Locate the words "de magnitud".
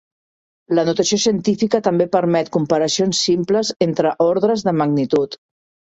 4.71-5.43